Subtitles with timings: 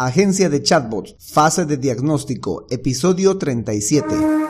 [0.00, 4.47] Agencia de Chatbots, fase de diagnóstico, episodio 37.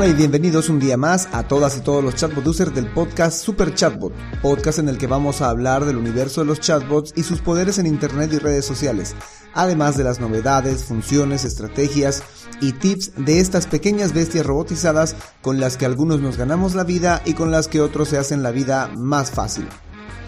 [0.00, 3.44] Hola, y bienvenidos un día más a todas y todos los chatbot users del podcast
[3.44, 7.22] Super Chatbot, podcast en el que vamos a hablar del universo de los chatbots y
[7.22, 9.14] sus poderes en Internet y redes sociales,
[9.52, 12.22] además de las novedades, funciones, estrategias
[12.62, 17.20] y tips de estas pequeñas bestias robotizadas con las que algunos nos ganamos la vida
[17.26, 19.68] y con las que otros se hacen la vida más fácil.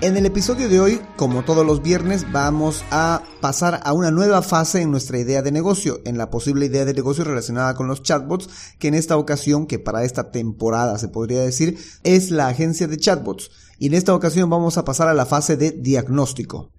[0.02, 4.42] En el episodio de hoy, como todos los viernes, vamos a pasar a una nueva
[4.42, 8.02] fase en nuestra idea de negocio, en la posible idea de negocio relacionada con los
[8.02, 8.48] chatbots,
[8.80, 12.96] que en esta ocasión, que para esta temporada se podría decir, es la agencia de
[12.96, 13.52] chatbots.
[13.78, 16.72] Y en esta ocasión vamos a pasar a la fase de diagnóstico.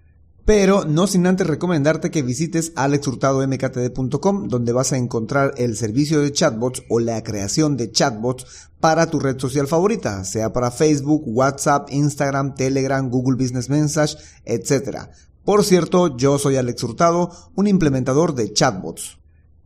[0.45, 6.33] Pero no sin antes recomendarte que visites alexhurtadomktd.com donde vas a encontrar el servicio de
[6.33, 11.88] chatbots o la creación de chatbots para tu red social favorita, sea para Facebook, WhatsApp,
[11.91, 15.08] Instagram, Telegram, Google Business Message, etc.
[15.45, 19.19] Por cierto, yo soy Alex Hurtado, un implementador de chatbots.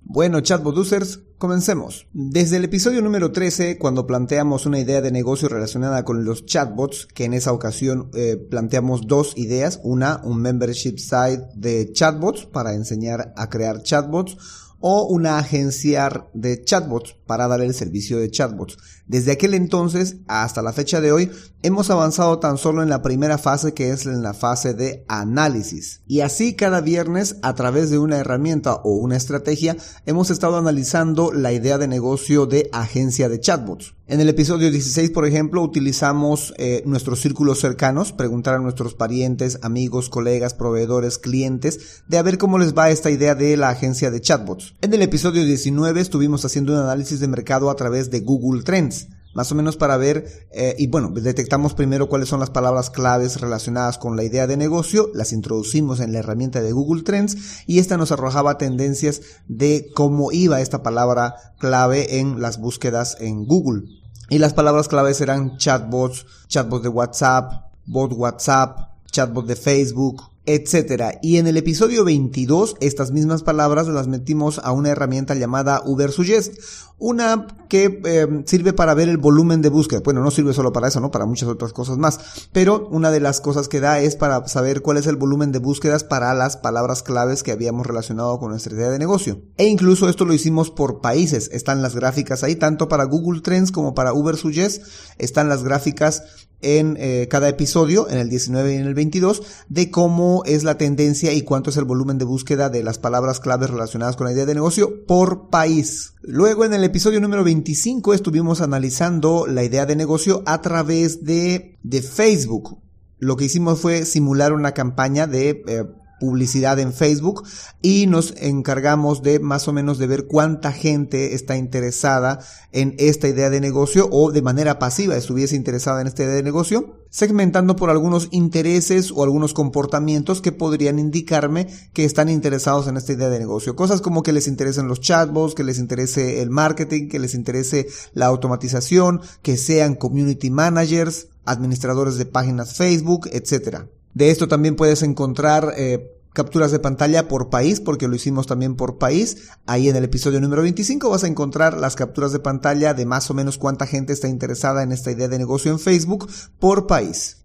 [0.04, 2.08] Bueno, chatbot users, comencemos.
[2.14, 7.08] Desde el episodio número 13, cuando planteamos una idea de negocio relacionada con los chatbots,
[7.14, 12.74] que en esa ocasión eh, planteamos dos ideas, una, un membership site de chatbots para
[12.74, 14.38] enseñar a crear chatbots,
[14.80, 18.78] o una agencia de chatbots para dar el servicio de chatbots.
[19.08, 21.32] Desde aquel entonces hasta la fecha de hoy
[21.64, 26.02] hemos avanzado tan solo en la primera fase que es en la fase de análisis.
[26.08, 31.32] Y así cada viernes a través de una herramienta o una estrategia hemos estado analizando
[31.32, 33.96] la idea de negocio de agencia de chatbots.
[34.10, 39.60] En el episodio 16, por ejemplo, utilizamos eh, nuestros círculos cercanos, preguntar a nuestros parientes,
[39.64, 44.10] amigos, colegas, proveedores, clientes, de a ver cómo les va esta idea de la agencia
[44.10, 44.76] de chatbots.
[44.82, 49.08] En el episodio 19 estuvimos haciendo un análisis de mercado a través de Google Trends
[49.38, 53.40] más o menos para ver, eh, y bueno, detectamos primero cuáles son las palabras claves
[53.40, 57.78] relacionadas con la idea de negocio, las introducimos en la herramienta de Google Trends y
[57.78, 63.84] esta nos arrojaba tendencias de cómo iba esta palabra clave en las búsquedas en Google.
[64.28, 67.52] Y las palabras claves eran chatbots, chatbots de WhatsApp,
[67.86, 71.20] bot WhatsApp, chatbot de Facebook, etcétera.
[71.22, 76.58] Y en el episodio 22, estas mismas palabras las metimos a una herramienta llamada Ubersuggest,
[76.98, 80.02] una que em, sirve para ver el volumen de búsqueda.
[80.04, 81.12] Bueno, no sirve solo para eso, ¿no?
[81.12, 82.48] Para muchas otras cosas más.
[82.54, 85.60] Pero una de las cosas que da es para saber cuál es el volumen de
[85.60, 89.42] búsquedas para las palabras claves que habíamos relacionado con nuestra idea de negocio.
[89.58, 91.50] E incluso esto lo hicimos por países.
[91.52, 94.82] Están las gráficas ahí, tanto para Google Trends como para Ubersuggest.
[95.18, 96.24] Están las gráficas
[96.62, 100.78] en eh, cada episodio, en el 19 y en el 22, de cómo es la
[100.78, 104.34] tendencia y cuánto es el volumen de búsqueda de las palabras claves relacionadas con la
[104.34, 106.14] idea de negocio por país.
[106.22, 111.78] Luego en el episodio número 25 estuvimos analizando la idea de negocio a través de,
[111.84, 112.80] de Facebook.
[113.20, 115.84] Lo que hicimos fue simular una campaña de eh,
[116.20, 117.44] publicidad en Facebook
[117.82, 122.40] y nos encargamos de más o menos de ver cuánta gente está interesada
[122.72, 126.44] en esta idea de negocio o de manera pasiva estuviese interesada en esta idea de
[126.44, 132.98] negocio, segmentando por algunos intereses o algunos comportamientos que podrían indicarme que están interesados en
[132.98, 133.76] esta idea de negocio.
[133.76, 137.88] Cosas como que les interesen los chatbots, que les interese el marketing, que les interese
[138.14, 143.88] la automatización, que sean community managers, administradores de páginas Facebook, etcétera.
[144.14, 148.76] De esto también puedes encontrar eh, capturas de pantalla por país, porque lo hicimos también
[148.76, 149.50] por país.
[149.66, 153.30] Ahí en el episodio número 25 vas a encontrar las capturas de pantalla de más
[153.32, 156.30] o menos cuánta gente está interesada en esta idea de negocio en Facebook
[156.60, 157.38] por país.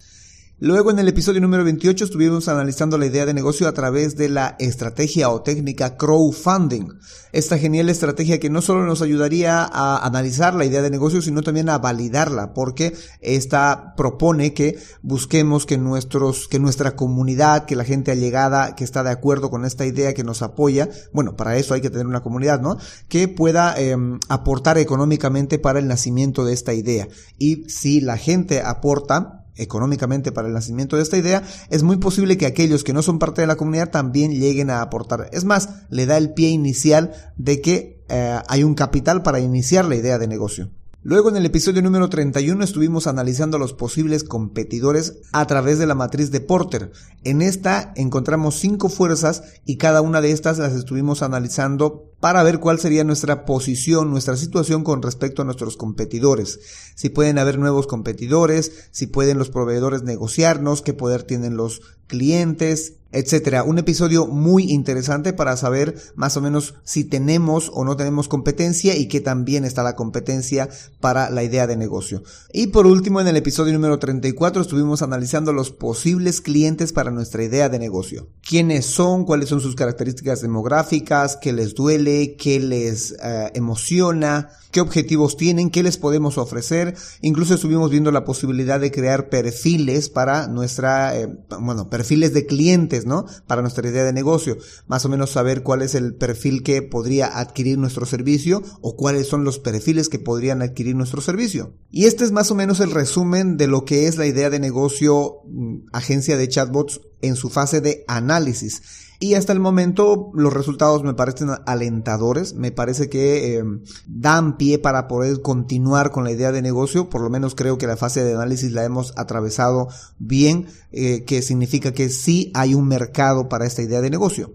[0.64, 4.28] Luego en el episodio número 28 estuvimos analizando la idea de negocio a través de
[4.28, 6.86] la estrategia o técnica crowdfunding.
[7.32, 11.42] Esta genial estrategia que no solo nos ayudaría a analizar la idea de negocio, sino
[11.42, 17.82] también a validarla, porque esta propone que busquemos que nuestros, que nuestra comunidad, que la
[17.82, 21.74] gente allegada, que está de acuerdo con esta idea, que nos apoya, bueno, para eso
[21.74, 22.78] hay que tener una comunidad, ¿no?
[23.08, 27.08] Que pueda em, aportar económicamente para el nacimiento de esta idea.
[27.36, 32.36] Y si la gente aporta, económicamente para el nacimiento de esta idea, es muy posible
[32.36, 35.28] que aquellos que no son parte de la comunidad también lleguen a aportar.
[35.32, 39.84] Es más, le da el pie inicial de que eh, hay un capital para iniciar
[39.84, 40.70] la idea de negocio.
[41.04, 45.96] Luego en el episodio número 31 estuvimos analizando los posibles competidores a través de la
[45.96, 46.92] matriz de Porter.
[47.24, 52.60] En esta encontramos cinco fuerzas y cada una de estas las estuvimos analizando para ver
[52.60, 56.60] cuál sería nuestra posición, nuestra situación con respecto a nuestros competidores.
[56.94, 62.94] Si pueden haber nuevos competidores, si pueden los proveedores negociarnos, qué poder tienen los clientes,
[63.12, 63.62] etcétera.
[63.62, 68.96] Un episodio muy interesante para saber más o menos si tenemos o no tenemos competencia
[68.96, 70.68] y que también está la competencia
[71.00, 72.22] para la idea de negocio.
[72.52, 77.44] Y por último, en el episodio número 34 estuvimos analizando los posibles clientes para nuestra
[77.44, 78.28] idea de negocio.
[78.46, 79.24] ¿Quiénes son?
[79.24, 81.36] ¿Cuáles son sus características demográficas?
[81.36, 82.36] ¿Qué les duele?
[82.36, 84.48] ¿Qué les eh, emociona?
[84.72, 86.96] qué objetivos tienen, qué les podemos ofrecer.
[87.20, 91.28] Incluso estuvimos viendo la posibilidad de crear perfiles para nuestra, eh,
[91.60, 93.26] bueno, perfiles de clientes, ¿no?
[93.46, 94.56] Para nuestra idea de negocio.
[94.86, 99.28] Más o menos saber cuál es el perfil que podría adquirir nuestro servicio o cuáles
[99.28, 101.74] son los perfiles que podrían adquirir nuestro servicio.
[101.90, 104.60] Y este es más o menos el resumen de lo que es la idea de
[104.60, 108.82] negocio mm, agencia de chatbots en su fase de análisis.
[109.22, 113.64] Y hasta el momento los resultados me parecen alentadores, me parece que eh,
[114.08, 117.86] dan pie para poder continuar con la idea de negocio, por lo menos creo que
[117.86, 119.86] la fase de análisis la hemos atravesado
[120.18, 124.54] bien, eh, que significa que sí hay un mercado para esta idea de negocio.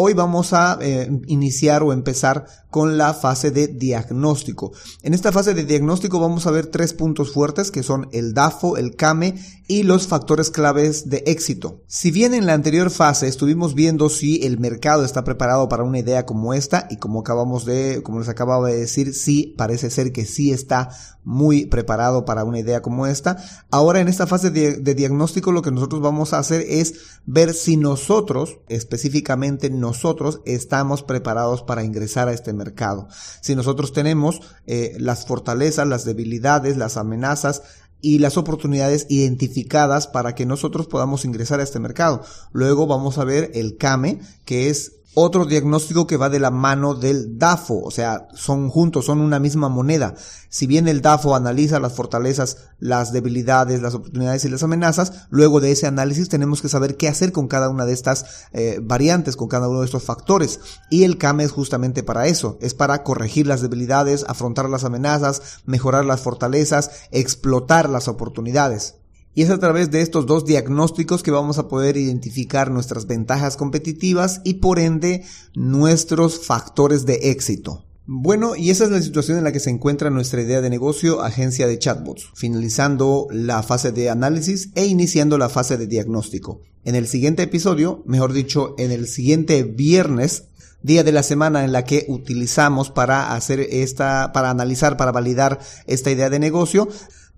[0.00, 4.72] Hoy vamos a eh, iniciar o empezar con la fase de diagnóstico.
[5.02, 8.76] En esta fase de diagnóstico vamos a ver tres puntos fuertes que son el DAFO,
[8.76, 9.34] el CAME
[9.66, 11.82] y los factores claves de éxito.
[11.88, 15.98] Si bien en la anterior fase estuvimos viendo si el mercado está preparado para una
[15.98, 20.12] idea como esta y como acabamos de, como les acababa de decir, sí, parece ser
[20.12, 20.90] que sí está
[21.24, 23.36] muy preparado para una idea como esta.
[23.70, 26.94] Ahora en esta fase de, de diagnóstico lo que nosotros vamos a hacer es
[27.26, 33.08] ver si nosotros, específicamente nosotros, estamos preparados para ingresar a este mercado.
[33.40, 37.62] Si nosotros tenemos eh, las fortalezas, las debilidades, las amenazas,
[38.00, 42.22] y las oportunidades identificadas para que nosotros podamos ingresar a este mercado.
[42.52, 46.94] Luego vamos a ver el CAME, que es otro diagnóstico que va de la mano
[46.94, 50.14] del DAFO, o sea, son juntos, son una misma moneda.
[50.48, 55.60] Si bien el DAFO analiza las fortalezas, las debilidades, las oportunidades y las amenazas, luego
[55.60, 59.36] de ese análisis tenemos que saber qué hacer con cada una de estas eh, variantes,
[59.36, 60.60] con cada uno de estos factores.
[60.90, 65.60] Y el CAME es justamente para eso, es para corregir las debilidades, afrontar las amenazas,
[65.64, 68.94] mejorar las fortalezas, explotar las oportunidades.
[69.38, 73.56] Y es a través de estos dos diagnósticos que vamos a poder identificar nuestras ventajas
[73.56, 75.22] competitivas y por ende
[75.54, 77.84] nuestros factores de éxito.
[78.04, 81.22] Bueno, y esa es la situación en la que se encuentra nuestra idea de negocio
[81.22, 86.62] agencia de chatbots, finalizando la fase de análisis e iniciando la fase de diagnóstico.
[86.84, 90.46] En el siguiente episodio, mejor dicho, en el siguiente viernes,
[90.82, 95.60] día de la semana en la que utilizamos para hacer esta, para analizar, para validar
[95.86, 96.88] esta idea de negocio,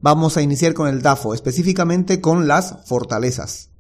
[0.03, 3.71] Vamos a iniciar con el DAFO, específicamente con las fortalezas.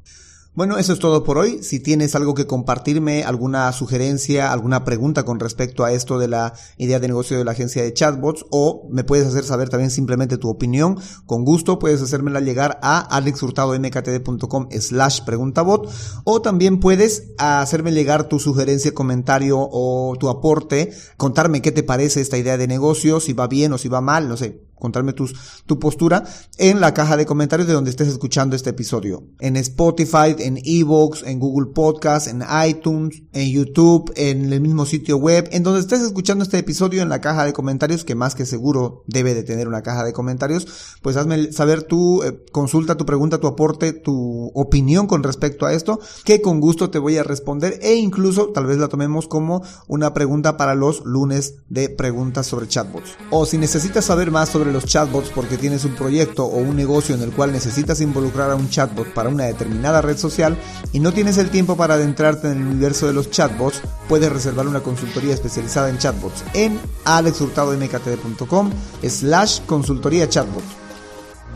[0.52, 1.62] Bueno, eso es todo por hoy.
[1.62, 6.52] Si tienes algo que compartirme, alguna sugerencia, alguna pregunta con respecto a esto de la
[6.76, 10.36] idea de negocio de la agencia de chatbots o me puedes hacer saber también simplemente
[10.36, 15.88] tu opinión, con gusto puedes hacérmela llegar a alexhurtadomktd.com slash preguntabot
[16.24, 22.20] o también puedes hacerme llegar tu sugerencia, comentario o tu aporte, contarme qué te parece
[22.20, 25.78] esta idea de negocio, si va bien o si va mal, no sé, contarme tu
[25.78, 26.24] postura
[26.58, 29.22] en la caja de comentarios de donde estés escuchando este episodio.
[29.38, 35.16] En Spotify, en Evox, en Google Podcast, en iTunes, en YouTube, en el mismo sitio
[35.16, 38.46] web, en donde estés escuchando este episodio en la caja de comentarios, que más que
[38.46, 40.66] seguro debe de tener una caja de comentarios,
[41.02, 45.72] pues hazme saber tu eh, consulta, tu pregunta, tu aporte, tu opinión con respecto a
[45.72, 49.62] esto, que con gusto te voy a responder e incluso tal vez la tomemos como
[49.86, 53.10] una pregunta para los lunes de preguntas sobre chatbots.
[53.30, 57.22] O si necesitas saber más los chatbots porque tienes un proyecto o un negocio en
[57.22, 60.56] el cual necesitas involucrar a un chatbot para una determinada red social
[60.92, 64.66] y no tienes el tiempo para adentrarte en el universo de los chatbots, puedes reservar
[64.66, 68.70] una consultoría especializada en chatbots en alexhurtadomktd.com
[69.06, 70.64] slash consultoría chatbot.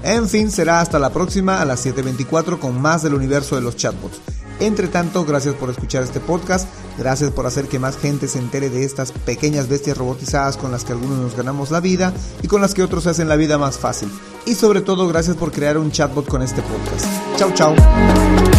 [0.03, 3.77] En fin, será hasta la próxima a las 7.24 con más del universo de los
[3.77, 4.21] chatbots.
[4.61, 8.71] Entre tanto, gracias por escuchar este podcast, gracias por hacer que más gente se entere
[8.71, 12.61] de estas pequeñas bestias robotizadas con las que algunos nos ganamos la vida y con
[12.61, 14.11] las que otros hacen la vida más fácil.
[14.47, 17.07] Y sobre todo, gracias por crear un chatbot con este podcast.
[17.39, 18.54] Chau, chau.